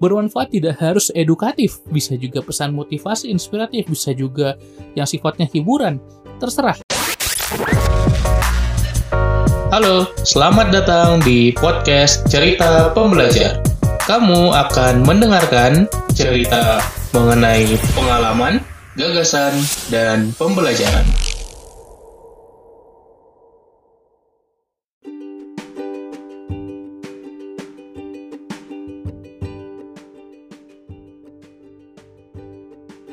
[0.00, 4.56] bermanfaat tidak harus edukatif, bisa juga pesan motivasi, inspiratif, bisa juga
[4.96, 6.00] yang sifatnya hiburan,
[6.40, 6.80] terserah.
[9.70, 13.62] Halo, selamat datang di podcast Cerita Pembelajar.
[14.08, 16.82] Kamu akan mendengarkan cerita
[17.14, 18.58] mengenai pengalaman,
[18.98, 19.54] gagasan,
[19.92, 21.06] dan pembelajaran.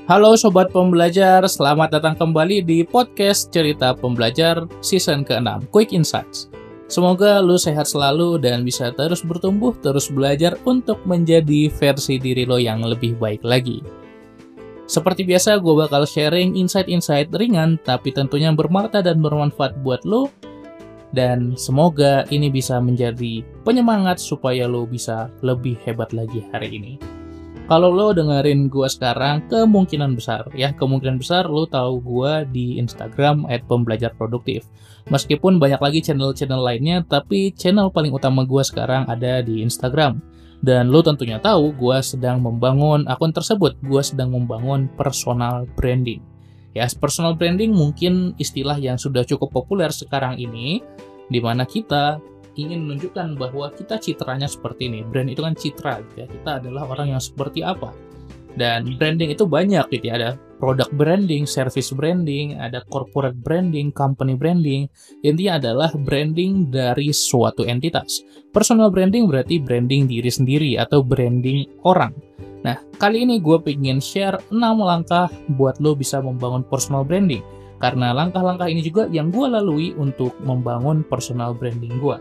[0.07, 6.47] Halo Sobat Pembelajar, selamat datang kembali di podcast Cerita Pembelajar season ke-6, Quick Insights.
[6.87, 12.55] Semoga lu sehat selalu dan bisa terus bertumbuh, terus belajar untuk menjadi versi diri lo
[12.55, 13.83] yang lebih baik lagi.
[14.87, 20.31] Seperti biasa, gue bakal sharing insight-insight ringan, tapi tentunya bermakna dan bermanfaat buat lo.
[21.11, 27.16] Dan semoga ini bisa menjadi penyemangat supaya lo bisa lebih hebat lagi hari ini.
[27.67, 33.43] Kalau lo dengerin gue sekarang, kemungkinan besar ya, kemungkinan besar lo tahu gue di Instagram
[33.43, 34.63] @pembelajarproduktif.
[35.11, 40.23] Meskipun banyak lagi channel-channel lainnya, tapi channel paling utama gue sekarang ada di Instagram.
[40.63, 46.23] Dan lo tentunya tahu gue sedang membangun akun tersebut, gue sedang membangun personal branding.
[46.71, 50.79] Ya, personal branding mungkin istilah yang sudah cukup populer sekarang ini,
[51.27, 52.23] di mana kita
[52.57, 55.05] ingin menunjukkan bahwa kita citranya seperti ini.
[55.05, 56.27] Brand itu kan citra gitu ya.
[56.27, 57.93] Kita adalah orang yang seperti apa.
[58.57, 60.13] Dan branding itu banyak gitu ya.
[60.17, 64.89] Ada product branding, service branding, ada corporate branding, company branding.
[65.21, 68.25] Intinya adalah branding dari suatu entitas.
[68.49, 72.17] Personal branding berarti branding diri sendiri atau branding orang.
[72.65, 77.45] Nah, kali ini gue pengen share 6 langkah buat lo bisa membangun personal branding.
[77.77, 82.17] Karena langkah-langkah ini juga yang gue lalui untuk membangun personal branding gue.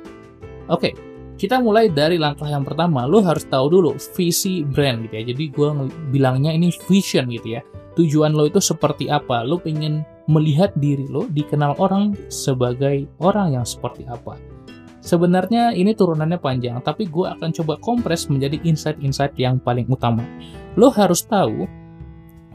[0.66, 0.94] Oke,
[1.36, 3.04] kita mulai dari langkah yang pertama.
[3.04, 5.24] Lo harus tahu dulu visi brand gitu ya.
[5.30, 5.68] Jadi gue
[6.10, 7.62] bilangnya ini vision gitu ya.
[7.96, 9.44] Tujuan lo itu seperti apa?
[9.44, 14.34] Lo pengen melihat diri lo dikenal orang sebagai orang yang seperti apa.
[15.06, 20.26] Sebenarnya ini turunannya panjang, tapi gue akan coba kompres menjadi insight-insight yang paling utama.
[20.74, 21.62] Lo harus tahu,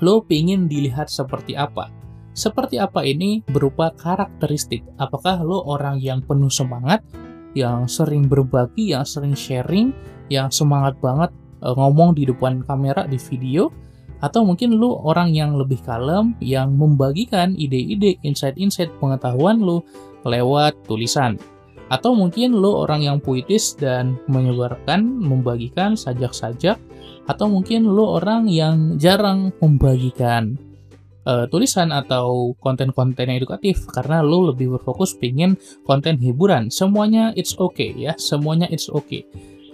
[0.04, 1.88] lo pengen dilihat seperti apa.
[2.36, 4.84] Seperti apa ini berupa karakteristik.
[5.00, 7.00] Apakah lo orang yang penuh semangat,
[7.58, 9.92] yang sering berbagi, yang sering sharing,
[10.32, 11.32] yang semangat banget
[11.62, 13.72] uh, ngomong di depan kamera di video,
[14.22, 19.82] atau mungkin lu orang yang lebih kalem, yang membagikan ide-ide, insight-insight pengetahuan lu
[20.24, 21.42] lewat tulisan.
[21.92, 26.80] Atau mungkin lu orang yang puitis dan menyebarkan, membagikan sajak-sajak,
[27.28, 30.56] atau mungkin lu orang yang jarang membagikan
[31.26, 36.74] uh, tulisan atau konten-konten yang edukatif karena lo lebih berfokus pingin konten hiburan.
[36.74, 39.26] Semuanya it's okay ya, semuanya it's okay.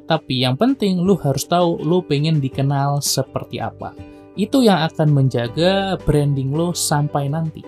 [0.07, 3.91] Tapi yang penting lo harus tahu lo pengen dikenal seperti apa.
[4.37, 7.65] Itu yang akan menjaga branding lo sampai nanti.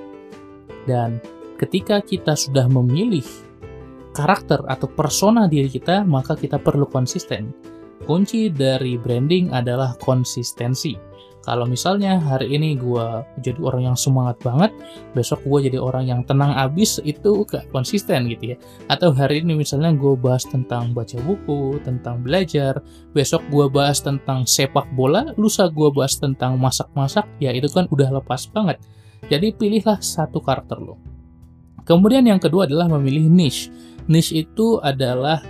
[0.87, 1.19] Dan
[1.59, 3.25] ketika kita sudah memilih
[4.15, 7.51] karakter atau persona diri kita, maka kita perlu konsisten.
[8.07, 11.08] Kunci dari branding adalah konsistensi
[11.39, 13.07] kalau misalnya hari ini gue
[13.39, 14.75] jadi orang yang semangat banget,
[15.15, 18.57] besok gue jadi orang yang tenang abis, itu gak konsisten gitu ya.
[18.91, 22.83] Atau hari ini misalnya gue bahas tentang baca buku, tentang belajar,
[23.15, 28.19] besok gue bahas tentang sepak bola, lusa gue bahas tentang masak-masak, ya itu kan udah
[28.19, 28.77] lepas banget.
[29.31, 30.99] Jadi pilihlah satu karakter lo.
[31.87, 33.71] Kemudian yang kedua adalah memilih niche.
[34.11, 35.41] Niche itu adalah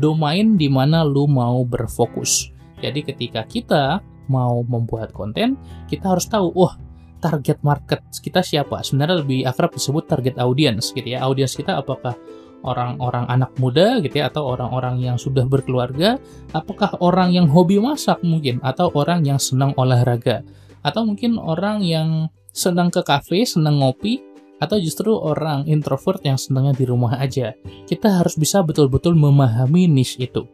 [0.00, 2.48] domain di mana lu mau berfokus.
[2.80, 4.00] Jadi ketika kita
[4.32, 5.60] mau membuat konten,
[5.92, 6.80] kita harus tahu, wah,
[7.22, 8.82] target market kita siapa?
[8.82, 11.22] Sebenarnya lebih akrab disebut target audience gitu ya.
[11.22, 12.18] Audience kita apakah
[12.66, 16.18] orang-orang anak muda gitu ya atau orang-orang yang sudah berkeluarga,
[16.50, 20.42] apakah orang yang hobi masak mungkin atau orang yang senang olahraga
[20.82, 24.22] atau mungkin orang yang senang ke kafe, senang ngopi
[24.62, 27.54] atau justru orang introvert yang senangnya di rumah aja.
[27.86, 30.46] Kita harus bisa betul-betul memahami niche itu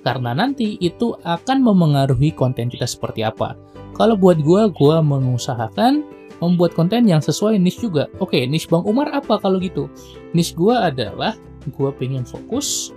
[0.00, 3.56] karena nanti itu akan memengaruhi konten kita seperti apa.
[3.96, 6.02] Kalau buat gue, gue mengusahakan
[6.40, 8.08] membuat konten yang sesuai niche juga.
[8.18, 9.92] Oke, niche Bang Umar apa kalau gitu?
[10.32, 11.36] Niche gue adalah
[11.68, 12.96] gue pengen fokus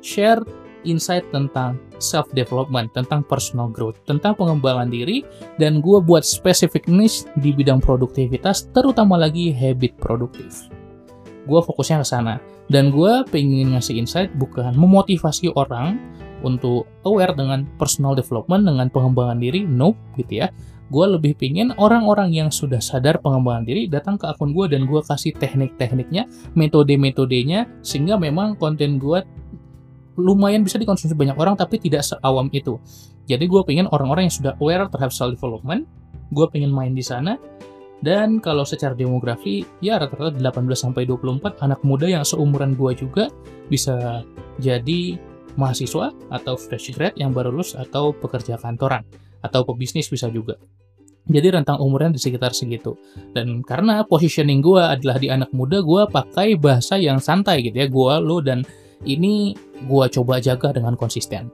[0.00, 0.40] share
[0.86, 5.26] insight tentang self development, tentang personal growth, tentang pengembangan diri,
[5.58, 10.70] dan gue buat spesifik niche di bidang produktivitas, terutama lagi habit produktif.
[11.44, 12.34] Gue fokusnya ke sana,
[12.70, 15.98] dan gue pengen ngasih insight bukan memotivasi orang,
[16.42, 20.48] untuk aware dengan personal development, dengan pengembangan diri, nope gitu ya.
[20.88, 25.00] Gue lebih pingin orang-orang yang sudah sadar pengembangan diri datang ke akun gue dan gue
[25.04, 26.24] kasih teknik-tekniknya,
[26.56, 29.20] metode-metodenya, sehingga memang konten gue
[30.18, 32.80] lumayan bisa dikonsumsi banyak orang tapi tidak seawam itu.
[33.28, 35.84] Jadi gue pengen orang-orang yang sudah aware terhadap self development,
[36.32, 37.36] gue pengen main di sana.
[37.98, 43.26] Dan kalau secara demografi, ya rata-rata 18 sampai 24 anak muda yang seumuran gue juga
[43.66, 44.22] bisa
[44.62, 45.18] jadi
[45.58, 49.02] mahasiswa atau fresh grad yang baru lulus atau pekerja kantoran
[49.42, 50.54] atau pebisnis bisa juga.
[51.28, 52.96] Jadi rentang umurnya di sekitar segitu.
[53.36, 57.86] Dan karena positioning gue adalah di anak muda, gue pakai bahasa yang santai gitu ya.
[57.92, 58.64] Gue, lo, dan
[59.04, 59.52] ini
[59.84, 61.52] gue coba jaga dengan konsisten.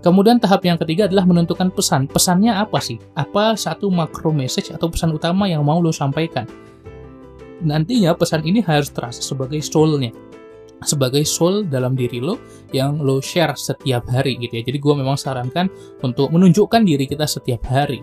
[0.00, 2.08] Kemudian tahap yang ketiga adalah menentukan pesan.
[2.08, 2.96] Pesannya apa sih?
[3.12, 6.48] Apa satu makro message atau pesan utama yang mau lo sampaikan?
[7.60, 10.14] Nantinya pesan ini harus terasa sebagai soul-nya.
[10.78, 12.38] Sebagai soul dalam diri lo
[12.70, 14.62] yang lo share setiap hari gitu ya.
[14.62, 15.66] Jadi gue memang sarankan
[16.06, 17.98] untuk menunjukkan diri kita setiap hari.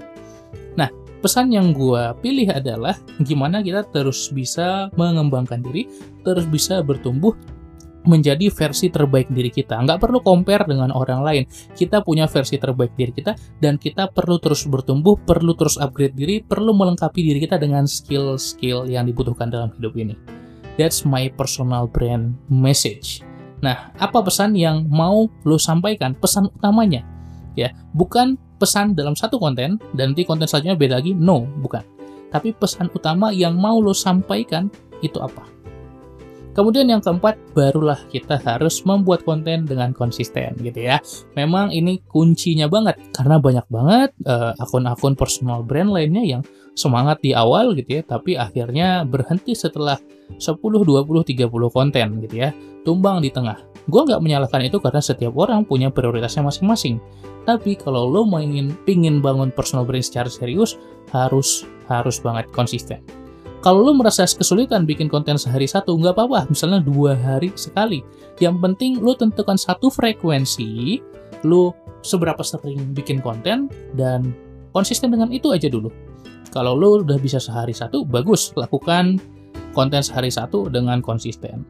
[0.75, 0.91] Nah,
[1.23, 5.87] pesan yang gue pilih adalah gimana kita terus bisa mengembangkan diri,
[6.27, 7.31] terus bisa bertumbuh
[8.05, 9.81] menjadi versi terbaik diri kita.
[9.81, 11.43] Nggak perlu compare dengan orang lain.
[11.73, 16.43] Kita punya versi terbaik diri kita, dan kita perlu terus bertumbuh, perlu terus upgrade diri,
[16.45, 20.44] perlu melengkapi diri kita dengan skill-skill yang dibutuhkan dalam hidup ini.
[20.75, 23.23] That's my personal brand message.
[23.63, 26.13] Nah, apa pesan yang mau lo sampaikan?
[26.13, 27.01] Pesan utamanya,
[27.55, 31.15] ya, bukan pesan dalam satu konten dan nanti konten selanjutnya beda lagi.
[31.15, 31.81] No, bukan.
[32.29, 34.67] Tapi pesan utama yang mau lo sampaikan
[34.99, 35.55] itu apa?
[36.55, 41.03] Kemudian yang keempat, barulah kita harus membuat konten dengan konsisten gitu ya.
[41.35, 46.41] Memang ini kuncinya banget karena banyak banget uh, akun-akun personal brand lainnya yang
[46.75, 49.97] semangat di awal gitu ya, tapi akhirnya berhenti setelah
[50.37, 52.51] 10, 20, 30 konten gitu ya,
[52.83, 53.57] tumbang di tengah.
[53.87, 56.99] Gue nggak menyalahkan itu karena setiap orang punya prioritasnya masing-masing.
[57.45, 60.75] Tapi kalau lo mainin pingin bangun personal brand secara serius,
[61.13, 62.99] harus harus banget konsisten
[63.65, 68.05] kalau lo merasa kesulitan bikin konten sehari satu, nggak apa-apa, misalnya dua hari sekali.
[68.37, 71.01] Yang penting lo tentukan satu frekuensi,
[71.41, 71.73] lo
[72.05, 73.65] seberapa sering bikin konten,
[73.97, 74.37] dan
[74.69, 75.89] konsisten dengan itu aja dulu.
[76.53, 79.17] Kalau lo udah bisa sehari satu, bagus, lakukan
[79.75, 81.65] konten sehari satu dengan konsisten.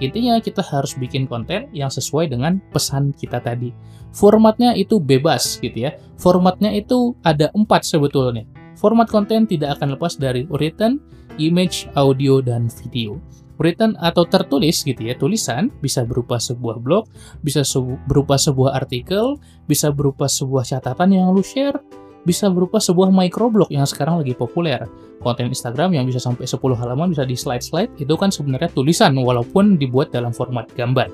[0.00, 3.68] Intinya kita harus bikin konten yang sesuai dengan pesan kita tadi.
[4.16, 5.92] Formatnya itu bebas gitu ya.
[6.16, 8.48] Formatnya itu ada empat sebetulnya.
[8.80, 11.04] Format konten tidak akan lepas dari written,
[11.36, 13.20] image, audio, dan video.
[13.60, 17.12] Written atau tertulis gitu ya, tulisan bisa berupa sebuah blog,
[17.44, 17.60] bisa
[18.08, 19.36] berupa sebuah artikel,
[19.68, 21.76] bisa berupa sebuah catatan yang lu share,
[22.24, 24.84] bisa berupa sebuah microblog yang sekarang lagi populer.
[25.20, 29.76] Konten Instagram yang bisa sampai 10 halaman bisa di slide-slide, itu kan sebenarnya tulisan walaupun
[29.76, 31.08] dibuat dalam format gambar.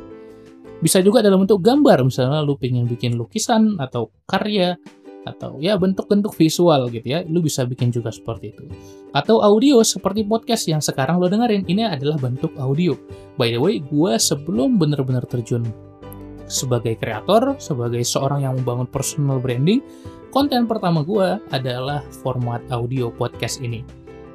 [0.78, 4.76] Bisa juga dalam bentuk gambar, misalnya lu pengen bikin lukisan atau karya,
[5.26, 8.64] atau ya bentuk-bentuk visual gitu ya, lu bisa bikin juga seperti itu.
[9.10, 12.94] Atau audio seperti podcast yang sekarang lo dengerin, ini adalah bentuk audio.
[13.34, 15.66] By the way, gue sebelum bener-bener terjun
[16.46, 19.82] sebagai kreator, sebagai seorang yang membangun personal branding,
[20.36, 23.80] konten pertama gue adalah format audio podcast ini.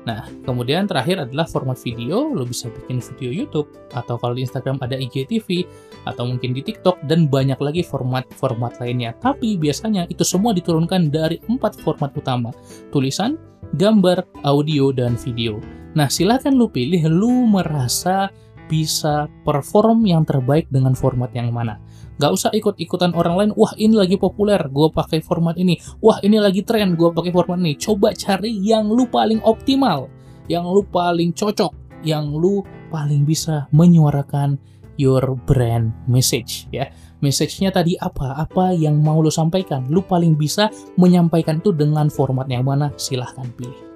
[0.02, 4.82] Nah, kemudian terakhir adalah format video, lo bisa bikin video YouTube, atau kalau di Instagram
[4.82, 5.62] ada IGTV,
[6.10, 9.14] atau mungkin di TikTok, dan banyak lagi format-format lainnya.
[9.22, 12.50] Tapi biasanya itu semua diturunkan dari empat format utama,
[12.90, 13.38] tulisan,
[13.78, 15.62] gambar, audio, dan video.
[15.94, 18.34] Nah, silahkan lo pilih lo merasa
[18.66, 21.78] bisa perform yang terbaik dengan format yang mana.
[22.22, 25.82] Gak usah ikut-ikutan orang lain, wah ini lagi populer, gue pakai format ini.
[26.06, 27.74] Wah ini lagi tren, gue pakai format ini.
[27.74, 30.06] Coba cari yang lu paling optimal,
[30.46, 31.74] yang lu paling cocok,
[32.06, 32.62] yang lu
[32.94, 34.62] paling bisa menyuarakan
[35.02, 36.94] your brand message ya.
[37.26, 38.38] Message-nya tadi apa?
[38.38, 39.90] Apa yang mau lu sampaikan?
[39.90, 42.94] Lu paling bisa menyampaikan itu dengan format yang mana?
[42.98, 43.91] Silahkan pilih.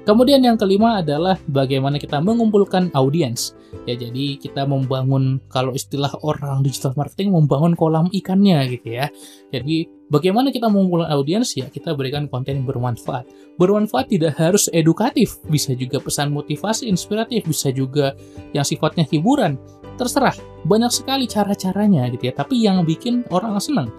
[0.00, 3.52] Kemudian yang kelima adalah bagaimana kita mengumpulkan audiens.
[3.84, 9.12] Ya jadi kita membangun kalau istilah orang digital marketing membangun kolam ikannya gitu ya.
[9.52, 13.28] Jadi bagaimana kita mengumpulkan audiens ya kita berikan konten yang bermanfaat.
[13.60, 18.16] Bermanfaat tidak harus edukatif, bisa juga pesan motivasi, inspiratif, bisa juga
[18.56, 19.60] yang sifatnya hiburan.
[20.00, 22.34] Terserah, banyak sekali cara-caranya gitu ya.
[22.34, 23.92] Tapi yang bikin orang senang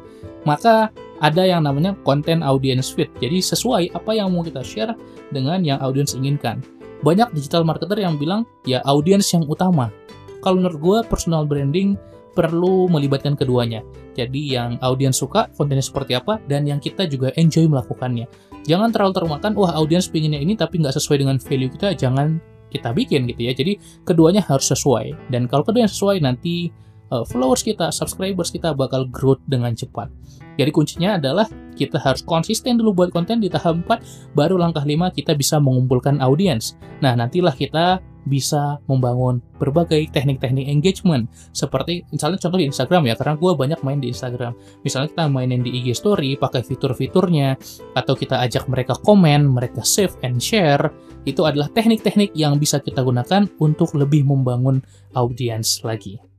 [0.44, 0.90] maka
[1.22, 3.10] ada yang namanya konten audience fit.
[3.22, 4.98] Jadi sesuai apa yang mau kita share
[5.30, 6.66] dengan yang audiens inginkan.
[7.06, 9.94] Banyak digital marketer yang bilang ya audiens yang utama.
[10.42, 11.94] Kalau menurut gue personal branding
[12.34, 13.86] perlu melibatkan keduanya.
[14.18, 18.26] Jadi yang audiens suka kontennya seperti apa dan yang kita juga enjoy melakukannya.
[18.66, 22.38] Jangan terlalu termakan, wah audiens pinginnya ini tapi nggak sesuai dengan value kita, jangan
[22.72, 23.54] kita bikin gitu ya.
[23.54, 25.32] Jadi keduanya harus sesuai.
[25.34, 26.72] Dan kalau keduanya sesuai nanti
[27.12, 30.10] uh, followers kita, subscribers kita bakal growth dengan cepat.
[30.56, 35.16] Jadi kuncinya adalah kita harus konsisten dulu buat konten di tahap 4, baru langkah 5
[35.16, 36.76] kita bisa mengumpulkan audiens.
[37.00, 41.26] Nah, nantilah kita bisa membangun berbagai teknik-teknik engagement
[41.58, 44.54] seperti misalnya contoh di Instagram ya karena gue banyak main di Instagram
[44.86, 47.58] misalnya kita mainin di IG Story pakai fitur-fiturnya
[47.98, 50.94] atau kita ajak mereka komen mereka save and share
[51.26, 54.82] itu adalah teknik-teknik yang bisa kita gunakan untuk lebih membangun
[55.14, 56.31] audiens lagi.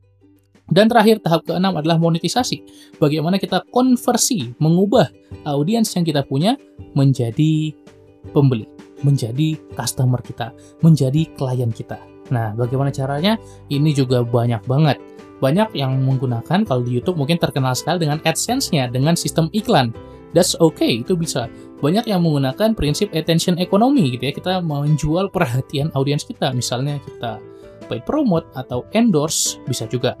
[0.71, 2.63] Dan terakhir, tahap keenam adalah monetisasi.
[2.95, 5.11] Bagaimana kita konversi, mengubah
[5.43, 6.55] audiens yang kita punya
[6.95, 7.75] menjadi
[8.31, 8.63] pembeli,
[9.03, 11.99] menjadi customer kita, menjadi klien kita.
[12.31, 13.35] Nah, bagaimana caranya?
[13.67, 14.97] Ini juga banyak banget.
[15.43, 19.91] Banyak yang menggunakan, kalau di YouTube mungkin terkenal sekali dengan AdSense-nya, dengan sistem iklan.
[20.31, 21.51] That's okay, itu bisa.
[21.83, 24.33] Banyak yang menggunakan prinsip attention economy gitu ya.
[24.33, 26.55] Kita menjual perhatian audiens kita.
[26.55, 27.43] Misalnya kita
[27.91, 30.15] paid promote atau endorse, bisa juga.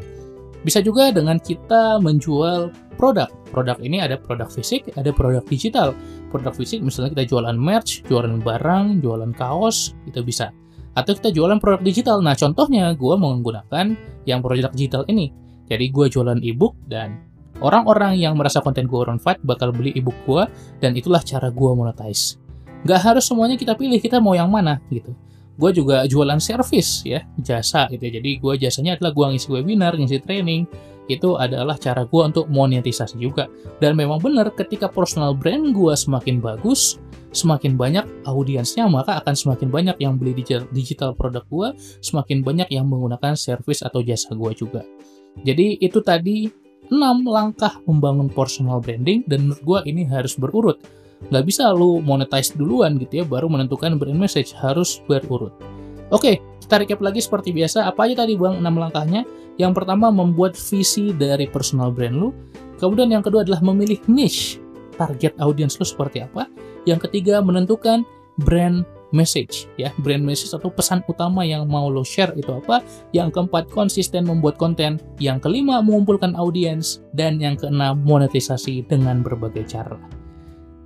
[0.63, 3.27] Bisa juga dengan kita menjual produk.
[3.51, 5.91] Produk ini ada produk fisik, ada produk digital.
[6.31, 10.55] Produk fisik misalnya kita jualan merch, jualan barang, jualan kaos, itu bisa.
[10.95, 12.23] Atau kita jualan produk digital.
[12.23, 13.93] Nah, contohnya gue menggunakan
[14.23, 15.35] yang produk digital ini.
[15.67, 17.19] Jadi gue jualan ebook dan
[17.59, 20.43] orang-orang yang merasa konten gue fight bakal beli ebook gue
[20.79, 22.39] dan itulah cara gue monetize.
[22.83, 25.15] Gak harus semuanya kita pilih, kita mau yang mana gitu
[25.53, 28.17] gue juga jualan service ya jasa gitu ya.
[28.17, 30.65] jadi gue jasanya adalah gue ngisi webinar ngisi training.
[31.11, 33.51] Itu adalah cara gue untuk monetisasi juga.
[33.83, 36.95] Dan memang benar ketika personal brand gue semakin bagus
[37.33, 40.37] semakin banyak audiensnya maka akan semakin banyak yang beli
[40.71, 41.67] digital, produk gue
[41.99, 44.85] semakin banyak yang menggunakan service atau jasa gue juga.
[45.41, 46.47] Jadi itu tadi
[46.93, 50.77] 6 langkah membangun personal branding dan menurut gue ini harus berurut
[51.29, 55.53] nggak bisa lu monetize duluan gitu ya baru menentukan brand message harus berurut.
[56.11, 57.85] Oke kita recap lagi seperti biasa.
[57.91, 58.63] Apa aja tadi bang?
[58.63, 59.27] 6 langkahnya.
[59.59, 62.31] Yang pertama membuat visi dari personal brand lu.
[62.79, 64.63] Kemudian yang kedua adalah memilih niche.
[64.95, 66.47] Target audience lu seperti apa.
[66.87, 68.07] Yang ketiga menentukan
[68.41, 69.91] brand message ya.
[70.01, 72.79] Brand message atau pesan utama yang mau lo share itu apa.
[73.11, 75.03] Yang keempat konsisten membuat konten.
[75.19, 80.22] Yang kelima mengumpulkan audiens dan yang keenam monetisasi dengan berbagai cara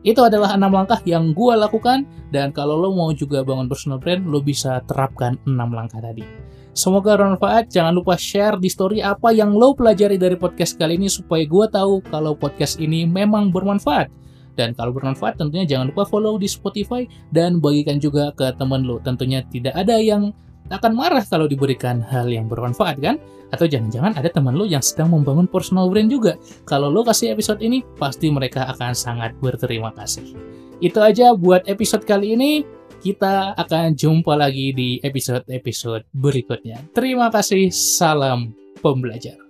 [0.08, 4.24] itu adalah enam langkah yang gue lakukan dan kalau lo mau juga bangun personal brand,
[4.24, 6.24] lo bisa terapkan enam langkah tadi.
[6.72, 7.74] Semoga bermanfaat.
[7.74, 11.66] Jangan lupa share di story apa yang lo pelajari dari podcast kali ini supaya gue
[11.68, 14.08] tahu kalau podcast ini memang bermanfaat.
[14.56, 19.02] Dan kalau bermanfaat tentunya jangan lupa follow di Spotify dan bagikan juga ke teman lo.
[19.04, 20.32] Tentunya tidak ada yang
[20.70, 23.16] akan marah kalau diberikan hal yang bermanfaat kan?
[23.56, 26.36] Atau jangan-jangan ada teman lo yang sedang membangun personal brand juga.
[26.68, 30.36] Kalau lo kasih episode ini, pasti mereka akan sangat berterima kasih.
[30.84, 32.52] Itu aja buat episode kali ini.
[32.98, 36.82] Kita akan jumpa lagi di episode-episode berikutnya.
[36.92, 39.47] Terima kasih, salam pembelajar.